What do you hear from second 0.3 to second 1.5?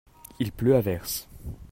il pleut à verse.